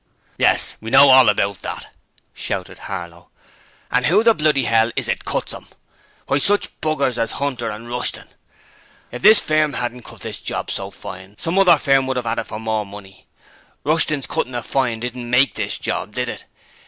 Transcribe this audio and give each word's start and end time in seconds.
'Yes! 0.35 0.77
We 0.81 0.89
know 0.89 1.09
all 1.09 1.29
about 1.29 1.61
that!' 1.61 1.93
shouted 2.33 2.79
Harlow. 2.89 3.29
'And 3.91 4.07
who 4.07 4.23
the 4.23 4.33
bloody 4.33 4.65
'ell 4.65 4.89
is 4.95 5.07
it 5.07 5.25
cuts 5.25 5.53
'em? 5.53 5.67
Why, 6.25 6.39
sich 6.39 6.69
b 6.81 6.91
rs 6.99 7.19
as 7.19 7.33
'Unter 7.39 7.69
and 7.69 7.87
Rushton! 7.87 8.27
If 9.11 9.21
this 9.21 9.39
firm 9.39 9.75
'adn't 9.75 10.03
cut 10.05 10.21
this 10.21 10.39
job 10.41 10.71
so 10.71 10.89
fine, 10.89 11.37
some 11.37 11.59
other 11.59 11.77
firm 11.77 12.07
would 12.07 12.17
'ave 12.17 12.31
'ad 12.31 12.39
it 12.39 12.47
for 12.47 12.59
more 12.59 12.83
money. 12.83 13.27
Rushton's 13.83 14.25
cuttin' 14.25 14.55
it 14.55 14.65
fine 14.65 15.01
didn't 15.01 15.29
MAKE 15.29 15.53
this 15.53 15.77
job, 15.77 16.13
did 16.15 16.29
it? 16.29 16.45